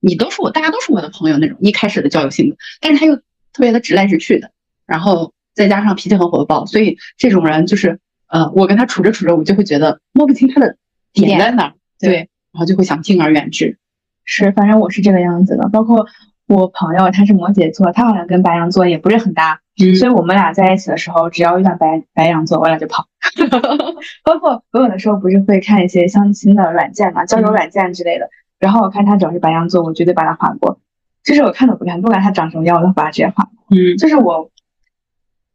[0.00, 3.22] 你都是我，大家都是我的朋友那种一开始的交友性格，但是他又特
[3.60, 4.50] 别的直来直去的，
[4.86, 8.00] 然后再加上脾气很火爆，所以这种人就是
[8.32, 10.76] 呃，我跟他处着处着，我就会觉得摸不清他的。
[11.12, 11.74] 点在哪儿？
[12.00, 13.76] 对，然后就会想敬而远之。
[14.24, 15.68] 是，反正我是这个样子的。
[15.68, 16.06] 包括
[16.48, 19.60] 我朋友，他是摩羯座，他好像跟白羊座也不是很搭，
[19.98, 23.06] 所以我们俩在一起的时候，只要遇到白白羊座，我俩就跑。
[24.24, 30.80] 包括我有的时候不是会看一些相亲的软件嘛，交友软件之类的，然后我看他只要是白羊座，我绝对把他划过。
[31.22, 33.76] 就是我看都不看，不管他长什么样，我都把他直接划过。
[33.76, 34.50] 嗯，就是我，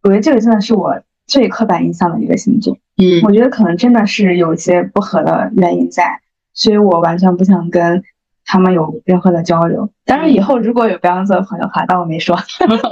[0.03, 2.77] 我觉得这个真的是我最刻板印象的一个星座。
[2.97, 6.21] 嗯，我觉得可能真的是有一些不合的原因在，
[6.53, 8.03] 所以我完全不想跟
[8.43, 9.91] 他们有任何的交流。
[10.05, 12.35] 当然，以后如果有白羊座的朋友的话，当我没说。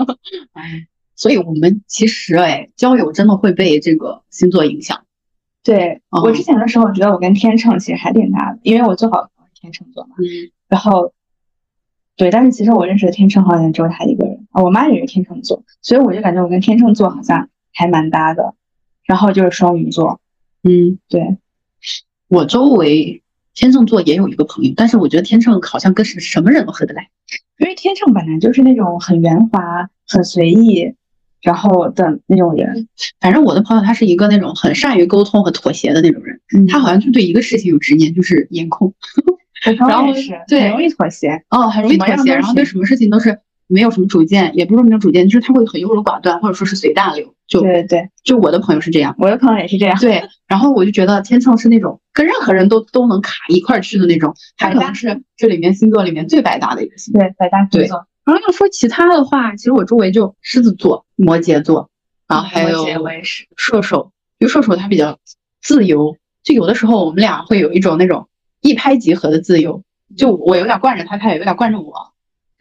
[0.54, 5.02] 哎，所以我们其实哎，交友真的会被这个星座影响。
[5.64, 10.16] 对我之前的时候，我觉得我跟天秤其实还挺搭的，因为我最好的朋友是天秤座嘛。
[10.20, 10.52] 嗯。
[10.68, 11.14] 然后，
[12.16, 14.62] 对，但是其实我认识的天秤好像只有他一个人啊。
[14.62, 18.56] 我妈也是天秤座，所以我就感觉我跟天秤座好像还蛮搭的。
[19.06, 20.20] 然后就是双鱼座，
[20.64, 21.38] 嗯，对，
[22.28, 23.22] 我周围
[23.54, 27.08] 天秤座也有一个朋友，但是我觉得天秤好像跟什什么人都合得来，
[27.60, 30.92] 因为天秤本来就是那种很圆滑、很随意，
[31.44, 32.88] 然后的那种人。
[33.20, 38.92] 反正我的朋友他是一个那种很善于沟通和妥协的那种人，他好像就对一个事情有执念，就是颜控。
[39.64, 40.12] 然后
[40.48, 43.40] 对，很容易妥协哦，很容易妥协，然后对什么事情都是。
[43.68, 47.34] 没有什么主见，也不是没有主见，就是他会很优柔寡断，或者说是随大流。
[47.48, 49.98] 就对对，就我的朋友是这样，我的朋友也是这样。
[50.00, 57.22] 对，然后我就觉得天秤是那种跟任何人都都能卡一块去的那种，他可能是这里面星座里面最百搭的一个星座。
[57.22, 58.08] 对，百搭星座。
[58.26, 61.90] 然后要说其他的话，其实我周围就狮子座、摩羯座，
[62.28, 62.86] 然后还有
[63.56, 64.12] 射手。
[64.40, 65.18] 因为射手他比较
[65.62, 68.28] 自由，就有的时候我们俩会有一种那种
[68.62, 69.84] 一拍即合的自由，
[70.18, 71.94] 就我有点惯着他，他也有点惯着我。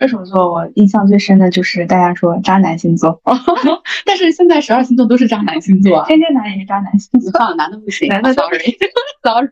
[0.06, 3.20] 射手座，我印象最深的就是大家说渣男星座，
[4.04, 9.48] 但是现在十二星座都是渣男星座，天蝎男也是渣男星座，男的不行， 男的 sorry，sorry，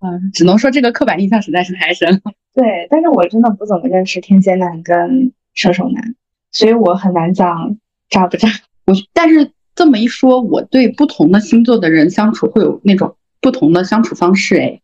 [0.00, 2.20] 嗯，只能说这个刻板印象实在是太深了。
[2.54, 6.14] 对，但是我真的不怎么认识天蝎男跟射手男，
[6.50, 7.76] 所以我很难讲
[8.10, 8.48] 渣不渣。
[8.86, 14.80] 我但是这么一说，我对不同的星座的人相处会有那种不同的相处方式，哎，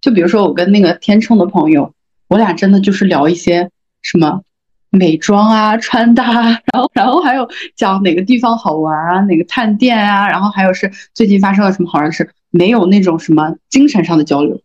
[0.00, 1.92] 就比如说我跟那个天秤的朋友。
[2.32, 3.68] 我俩真的就是聊一些
[4.00, 4.40] 什么
[4.88, 6.32] 美妆啊、 穿搭，
[6.72, 14.58] 然后然后还有讲哪个地方好玩啊、哪个探店啊，然后还有是最近发生了什么好玩的事，没有那种什么精神上的交流，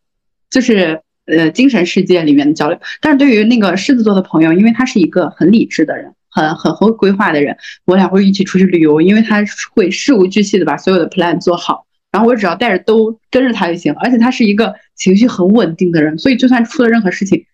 [0.49, 2.79] 就是呃精神世界里面的交流。
[3.01, 9.43] 但是对于那个狮子座的朋友，因为他是一个很理智的人，很很会规划的人，我俩会一起出去旅游，因为他
[9.75, 11.83] 会事无巨细的把所有的 plan 做好。
[12.13, 17.45] 然后我只要带着兜跟着他就行，而且他是一个情绪很稳定的人，所以就算出了任何事情。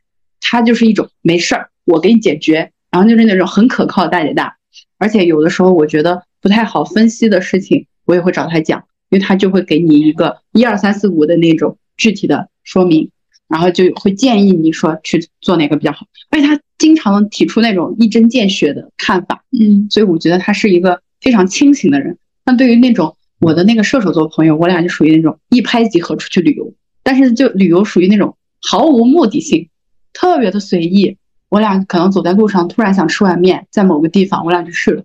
[0.46, 4.58] 他就是一种没事儿，我给你解决，然后就是那种很可靠的大姐大，
[5.00, 13.10] 而且有的时候我觉得不太好分析的事情，我也会找他讲，因为他就会给你一个一二三四五的那种具体的说明，
[13.48, 22.18] 然后就会建议你说去做哪个比较好，而且他经常提出那种一针见血的看法，嗯，所以我觉得他是一个非常清醒的人。
[22.46, 29.70] 那对于那种我的那个射手座朋友，我俩就属于那种一拍即合出去旅游，但是就旅游属于那种毫无目的性。
[30.14, 31.18] 特别的随意，
[31.50, 35.04] 我俩可能走在路上，突然想吃碗面，在某个地方，我俩就去了。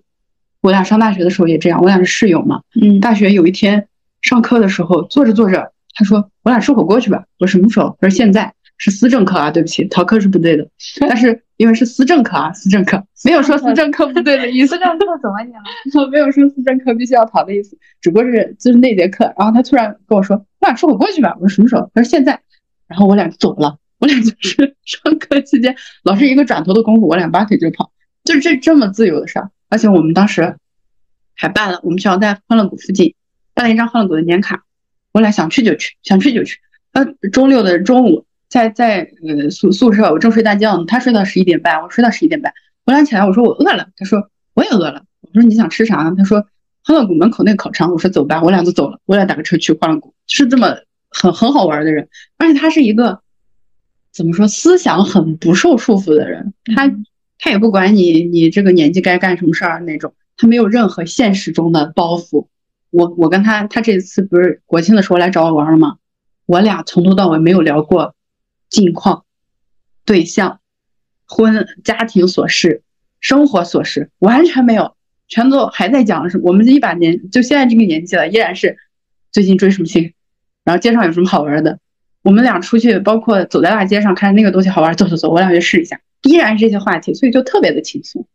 [0.61, 2.61] 我俩上大学的时候也这样，我俩是室友嘛。
[2.81, 3.87] 嗯，大学有一天
[4.21, 10.67] 上课的时候，坐着坐着，他说：“我俩吃火锅去吧。”我说：“什么时候？”他说：“现在是思政课啊，对不起，逃课是不对的。
[10.99, 14.75] 但是因为是思政课啊，思政课没有说思政课不对的意思。
[14.75, 16.01] 思政课怎么讲？
[16.01, 19.25] 我 没有说思政课必须要逃的意思，只不过是就是那节课。
[19.37, 22.39] 然后他突然跟我说：“我俩吃火锅去吧。”我说：“什么时候？”他说：“现在。”
[22.87, 23.77] 然后我俩就走了。
[23.99, 27.91] 我俩就是 上课期间，老师一个转头的功夫，我俩拔腿就跑，
[28.23, 29.51] 就这这么自由的事儿。
[29.69, 30.55] 而且我们当时
[31.35, 33.13] 还办了，我们学校在欢乐谷附近
[33.53, 34.63] 办了一张欢乐谷的年卡，
[35.11, 36.57] 我俩想去就去，想去就去。
[36.93, 42.51] 呃，周六的中午在在呃宿宿舍，我正睡大觉呢，他睡到十一点半，我睡到十一点半，
[42.85, 46.15] 我俩起来，我说我饿了，他说我也饿了，我说你想吃啥呢？
[46.17, 46.47] 他说
[46.83, 50.77] 欢乐谷门口那个烤肠，我说走吧，我俩就走了，我俩打个车去欢乐谷，是这么
[51.09, 52.07] 很很好玩的人，
[52.37, 53.21] 而且他是一个。
[54.11, 54.47] 怎么说？
[54.47, 56.91] 思想很不受束缚的人，他
[57.37, 62.47] 他也不管你，你这个年纪该干什么事儿那种，他没有任何现实中的包袱。
[62.89, 65.97] 我我跟他，他这次不是国庆的时候来找我玩了吗？
[66.45, 68.15] 我俩从头到尾没有聊过
[68.69, 69.25] 近况、
[70.05, 70.59] 对象、
[71.27, 72.81] 婚、家庭琐事、
[73.19, 74.95] 生活琐事，完全没有，
[75.27, 78.77] 全都还在讲是我们这一把年，就现在这个年纪了，依然是
[79.31, 80.13] 最近追什么星，
[80.63, 81.77] 然后街上有什么好玩的。
[82.23, 88.25] 我们俩出去，包括走在大街上，看那个东西好玩，走走走，我俩去试一下，依然是这些话题，所以就特别的轻松。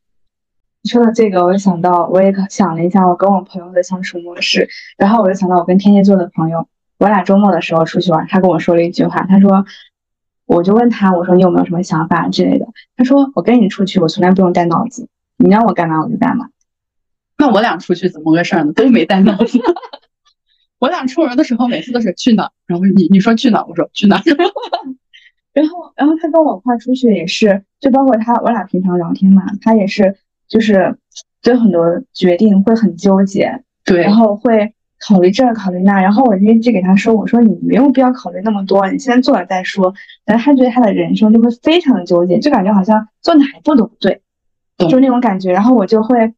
[0.85, 6.67] 说到这个，我就想到，我也想了一下我跟我朋友的相处模式，然后我就想到我跟天蝎座的朋友，
[6.99, 9.65] 我俩周末的时候出去玩，他跟我说了一句话，他说，
[10.47, 12.67] 我就问他，我说你有没有什么想法之类的，
[12.97, 16.49] 他说我跟你出去，我从来不用带脑子，你让我干嘛我就干嘛。
[17.37, 18.73] 那我俩出去怎么个事儿呢？
[18.73, 19.59] 都没带脑子。
[20.79, 24.23] 我俩出门的时候，每次都是去哪，然后你你说去哪，我说去哪。
[25.53, 30.17] 然后然后他跟我一块出去也是，就包括他，我俩平常聊天嘛，他也是。
[30.47, 30.99] 就是
[31.43, 31.83] 对很多
[32.13, 39.93] 决定会很纠结，对，然后会考虑这考虑那，然后我就一直给他说，我说你没有必要考虑那么多，你先做了再说。
[40.27, 44.21] 然后他觉得他的人生就会非常的纠结，就感觉好像做哪一步都不对，
[44.91, 45.51] 就那种感觉。
[45.51, 46.35] 然后我就会，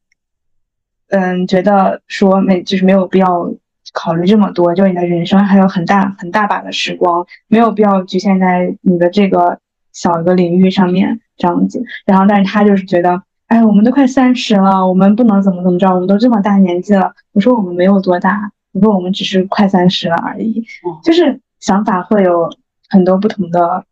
[1.08, 3.52] 嗯，觉得说没就是没有必要
[3.98, 9.58] 考虑这么多，就你的人生还有很大很大把的时光，没有必要局限在你的这个
[9.92, 11.82] 小一个领域上面这样子。
[12.04, 13.22] 然后，但是他就是觉得。
[13.48, 17.14] 哎，我们都快三十了，我们不能怎么怎么着，我们都这么大年纪了。
[17.30, 20.66] 我说我们没有多大，我说我们只是快三十了而已。
[21.04, 22.50] 就是想法会有
[22.88, 23.84] 很多不同的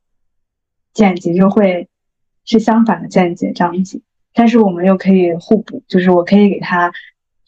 [0.92, 1.88] 见解，就会
[2.44, 4.02] 是相反的见解这样子。
[4.34, 6.90] 但是我们又可以互补，就是我可以给他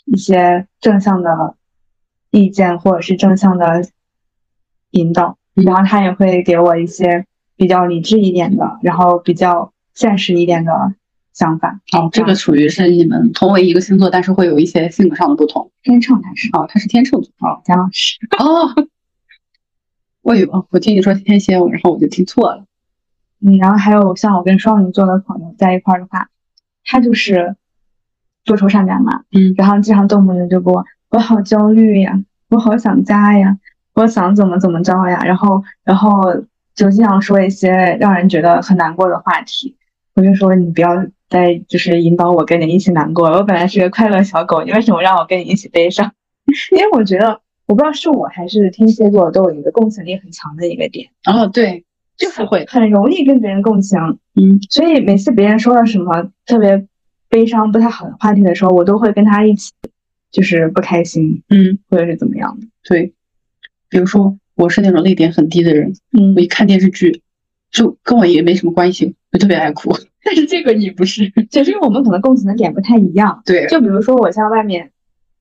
[0.04, 1.56] 一些正向的
[2.30, 3.82] 意见，或者是正向的
[4.90, 10.72] 引导，然后他也会给我一些比较理智一点的，然后比较现实一点的。
[11.36, 15.70] 想法哦，这个属于是你们同为一个星座，但是会有一些性格上的不同。
[15.82, 18.88] 天秤他是哦，他是天秤座哦，姜老师哦，
[20.22, 22.64] 我以为我听你说天蝎，然后我就听错了。
[23.42, 26.30] 嗯，然后还有像我跟双鱼座的朋友在一块儿的话，
[26.86, 27.54] 他就是
[28.46, 33.56] 多愁善感嘛，嗯，然后经常动不动就给我，我好焦虑呀，我好想家呀，
[33.94, 36.34] 我想怎么怎么着呀，然后然后
[36.74, 39.76] 就经常说一些让人觉得很难过的话题，
[40.14, 41.06] 我就说你不要。
[41.28, 43.38] 再就是引导我跟你一起难过了。
[43.38, 46.12] 我本来是个快乐小狗，你为什么让我跟你一起悲伤？
[46.70, 51.08] 因为我觉得，我不知道是我还是天蝎座都有一个共情力很强的一个点。
[51.24, 51.84] 哦，对，
[52.16, 53.98] 就是会很容易跟别人共情。
[54.36, 56.86] 嗯，所以每次别人说了什么特别
[57.28, 59.72] 悲伤、不太好的话题的时候，我都会跟他一起，
[60.36, 62.66] 就是不开心，嗯，或者是怎么样的。
[62.86, 63.14] 对，
[63.88, 67.22] 比如说我是那种泪点很低的人，嗯，我一看电视剧，
[67.70, 69.96] 就跟我也没什么关系，我特别爱哭。
[70.22, 73.40] 但是这个你不是，就是因为我们可能共情的点不太一样。
[73.46, 74.90] 对，就比如说我在外面，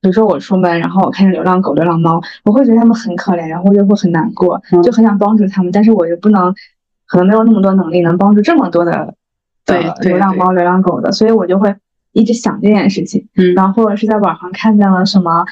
[0.00, 6.54] 比如说我出门，然后我看见流浪狗、流浪猫，我会觉得它们很可怜，然后又会很难过，就很想帮助它们，但是我又不能，
[7.06, 9.14] 可能没有那么多能力能帮助这么多的
[9.66, 11.74] 对流浪猫、流浪狗的，所以我就会
[12.16, 13.28] 一直想这件事情。
[13.36, 15.44] 嗯，然后或者是在网上看见了什么，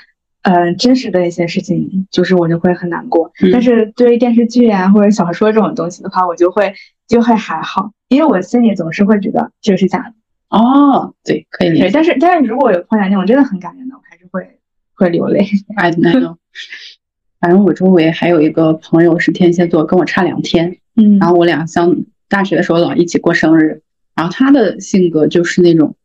[0.42, 3.30] 呃，真实的一些事情，就是我就会很难过。
[3.52, 6.74] 但是对于电视剧啊或者小说这种东西的话，我就会
[7.06, 7.92] 就会还好。
[8.08, 10.14] 因为我心里总是会觉得这个是假的
[10.56, 11.90] 哦，对，可以理解。
[11.92, 14.58] 但是但是如果有碰见那种真的很感人的，我还是会
[14.94, 15.46] 会流泪。
[15.76, 16.36] I know。
[17.40, 20.78] 反正我周围还有一个朋友是天蝎座，跟我差两天。
[20.96, 21.18] 嗯。
[21.18, 21.94] 然后我俩相
[22.28, 23.82] 大学的时候老一起过生日。
[24.14, 25.96] 然后他的性格就是那种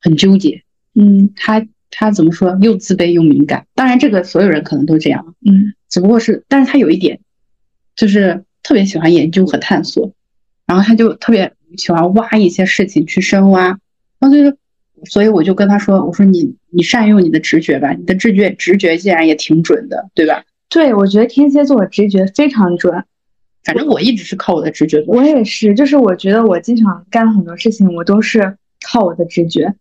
[0.00, 0.62] 很纠结。
[0.94, 1.30] 嗯。
[1.36, 2.58] 他他怎么说？
[2.60, 3.66] 又自卑又敏感。
[3.74, 5.34] 当然，这个所有人可能都这样。
[5.44, 5.74] 嗯。
[5.88, 7.20] 只不过是，但是他有一点，
[7.96, 10.12] 就是特别喜欢研究和探索。
[10.66, 13.68] 然后他就特别喜欢挖一些事情去深挖，
[14.18, 14.58] 然后就是，
[15.04, 23.02] 所以我就跟他说：“我说你你善用你的直觉吧，你的直觉直觉竟然也挺准的，对吧？”对，我觉得天蝎座的直觉非常准。
[23.64, 25.02] 反正我一直是靠我的直觉。
[25.06, 29.74] 我也是，就是我觉得我经常干很多事情，我都是靠我的直觉。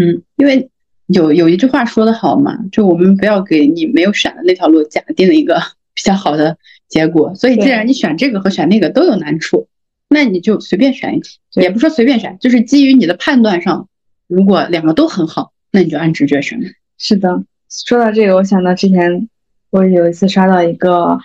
[0.00, 0.70] 嗯，因为
[1.06, 5.60] 有有一句话说的好嘛，就我们不要给你没有选的那条路假定了一个
[5.94, 6.56] 比较好的
[6.88, 7.34] 结果。
[7.34, 9.68] 所以既然你选这个和选那个都有难处。
[10.08, 13.88] 那你就随便选一个，也不说随便选，就是基于你的判断上，
[14.28, 16.60] 如果两个都很好，那你就按直觉选。
[16.96, 19.28] 是的，说到这个，我想到之前
[19.70, 21.18] 我有一次刷到一个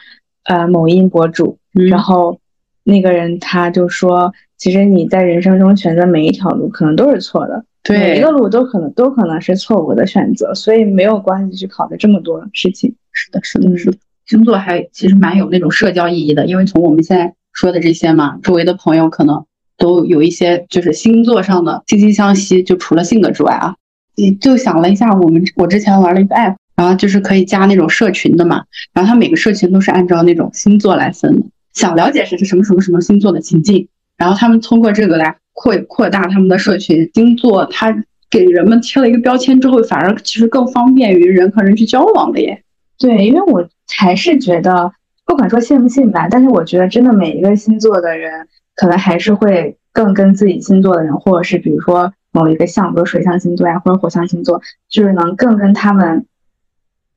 [0.45, 2.39] 呃某音博主，然后
[2.83, 12.95] 那个人他就说，其实你在人生中选择每一条路可能都是错的，每一个路都可能都可能是错误的选择，所以没有关系去考虑这么多事情。
[13.11, 13.97] 是的，是的，是的。
[14.25, 17.33] 星座还其实蛮有那种社交意义的，因为从我们现在。
[17.53, 19.45] 说的这些嘛，周围的朋友可能
[19.77, 23.75] 都有一些就是星座上的惺惺相惜，就除了性格之外啊，
[24.15, 28.63] 你就想了一下，我们我之前玩了一个 app，然后就是可以加那种社群的嘛，
[28.93, 37.09] 然后它每个社群都是按照那种星座来分的，想了解谁是什么什么什么星座的情境，然后他们通过这个来扩扩大他们的社群。
[37.13, 42.63] 星座它给人们贴了一个标签之后，反而其实更方便于人和人去交往了耶。
[42.97, 44.91] 对，因为我还是觉得，
[45.25, 56.25] 不管说信不信吧，但是我觉得真的每一个星座的人，可能还是会更跟自己星座的人，或者是比如说某一个像，比如水象星座呀，或者火象星座，就是能更跟他们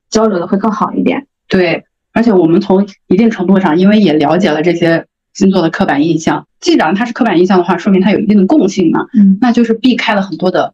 [0.09, 1.27] 交流的会更好一点。
[1.47, 5.05] 对，而且我们从一定程度上，因为也了解了这些
[5.35, 10.73] 星座的刻板印象，既然它是刻板印象的话，说明它有一定的共性嘛，嗯，那就是避开了很多的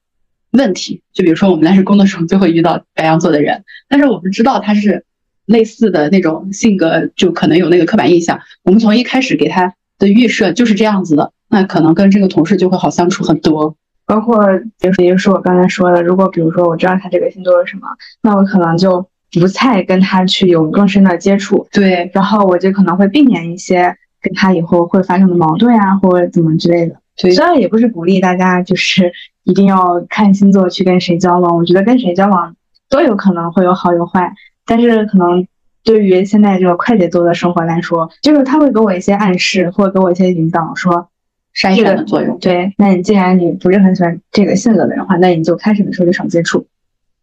[0.51, 1.01] 问题。
[1.11, 5.03] 就比如说我们来日工作时候就会遇到白羊座的人，但是我们知道他是
[5.45, 8.39] 类似的那种性格，就可能有那个刻板印象。
[8.63, 13.75] 我们从一开始给他的预设就是这样子的，那可能跟这个同事就会好相处很多。
[14.05, 14.45] 包括
[14.77, 17.87] 就是也就是我刚才说的，如果比如说我知道他这个星座是什么，
[18.21, 26.95] 那我可能就不再跟他去有更深的接触，对然后我就可能会避免一些跟他以后会发生的矛盾啊，或者怎么之类的。
[27.17, 29.11] 对虽然也不是鼓励大家就是
[29.43, 32.55] 一定要看星座去跟谁交往，我觉得跟谁交往
[32.89, 34.33] 都有可能会有好有坏，
[34.65, 35.47] 但是可能
[35.83, 41.09] 对于现在这个快节奏的生活来说，就是他会给我一些暗示，或者给我一些引导，说
[41.55, 42.37] 筛这个选的作用。
[42.39, 46.67] 对，那你既然你不是很喜欢这个性格的人的话，那你就开始的时候就少接触，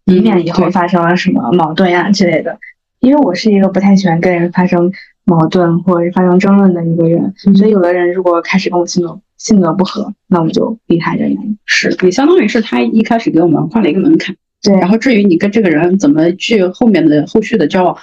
[0.05, 2.59] 以免以后发生了什么矛盾呀之类的。
[3.01, 4.91] 因为我是一个不太喜欢跟人发生
[5.29, 11.59] 矛盾或者是发生争论的一个人，嗯所以有的人如果开始跟我性格性格不合，那我就离开这人远。
[11.67, 14.35] 是也相当于是他一开始给我们画了一个门槛。
[14.63, 17.97] 对，然后至于你跟这个人怎么去后面的后续的交往，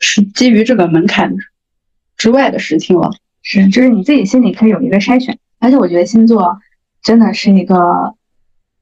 [0.00, 1.36] 是基于这个门槛
[2.16, 3.10] 之外的事情了。
[3.42, 5.38] 是，就是你自己心里可以有一个筛选。
[5.60, 6.58] 而且我觉得星座
[7.02, 8.14] 真的是一个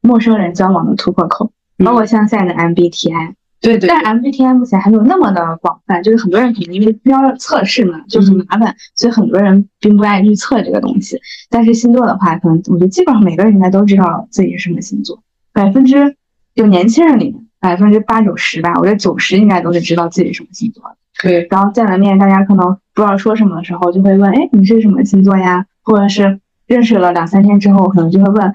[0.01, 1.53] 陌生人交往的突破口，
[1.85, 11.19] 包括像现在的 MBTI，对对但 MBTI 目前还没有那么的广泛，就是很多人可能因为要测试嘛，就很麻烦，所以很多人并不爱去测这个东西。
[11.49, 16.17] 但是星座的话，可能我觉得基本上每个人应该都知道自己是什么星座，百分之
[16.55, 20.97] 就年轻人里面百分之八九十吧，我觉得九十应该都是知道自己是什么星座的。
[21.23, 25.67] 对然后见了面，大家可能不知道说什么的时候，就会问，哎，你是什么星座呀？
[25.85, 28.53] 或者是认识了两三天之后，可能就会问，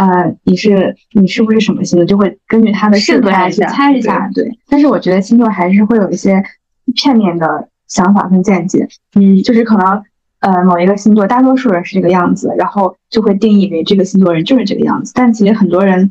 [0.00, 2.06] 呃，你是你是不是什么星座？
[2.06, 4.48] 就会根据他的性格来去猜一下，对。
[4.66, 6.42] 但是我觉得星座还是会有一些
[6.94, 10.02] 片面的想法跟见解，嗯，就是可能
[10.38, 16.10] 呃某一个星座大多数人是这个样子，然后就会定义为这个星座人就是这个样子，但其实很多人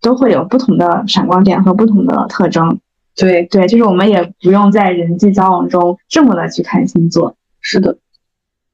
[0.00, 2.80] 都会有不同的闪光点和不同的特征。
[3.14, 7.36] 对，对，就是我们也不用在人际交往中这么的去看星座。
[7.60, 7.98] 是的，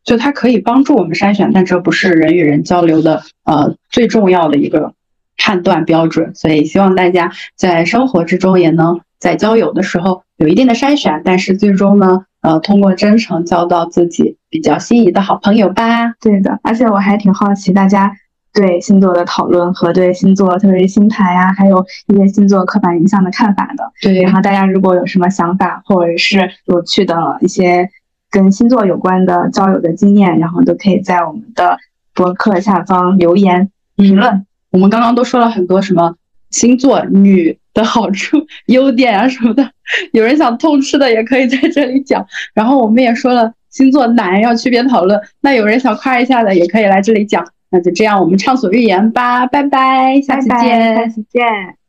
[0.05, 4.93] 就它可以帮助我们筛选，但这不是人与人交流的呃最重要的一个
[5.37, 6.35] 判断标准。
[6.35, 16.13] 所以希望大家在生活之中也能在交友的时候有一定的筛选，但是最终呢，呃，通过真诚交到自己比较心仪的好朋友吧。
[16.21, 18.13] 对的，而且我还挺好奇大家
[18.53, 23.91] 对星座的讨论和对星座，特别是星盘呀，还有一些星座刻板印象的看法的。
[24.03, 27.89] 对然后大家如果有什么想法，或者是有趣的一些
[28.35, 31.78] 跟星座有关的交友的经验，然后都可以在我们的
[32.12, 34.45] 博客下方留言评论。
[34.72, 36.16] 我们刚刚都说了很多什么
[36.51, 39.70] 星座女的好处、 优点啊什么的，
[40.12, 42.26] 有人想痛吃的也可以在这里讲。
[42.53, 47.47] 然后我们也说了星座男要区别讨论，那有人想夸一下的也可以来这里讲。
[47.70, 50.97] 那就这样，我们畅所欲言吧，拜拜，下期拜拜见。
[50.97, 51.84] 下期见。